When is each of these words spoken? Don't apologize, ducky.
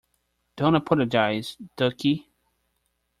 Don't 0.55 0.73
apologize, 0.73 1.57
ducky. 1.77 2.25